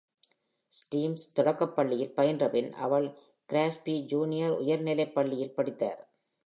Steams 0.73 1.27
தொடக்கப்பள்ளியில் 1.35 2.13
பயின்ற 2.13 2.49
பின், 2.49 2.73
இவள் 2.73 3.07
க்ராஸ்பி 3.49 3.95
ஜுனியர் 4.05 4.51
உயர்நிலைப் 4.51 5.13
பள்ளியில் 5.13 5.53
படித்தார். 5.53 6.01